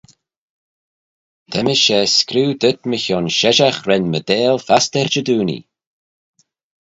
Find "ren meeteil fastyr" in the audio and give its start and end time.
3.87-5.07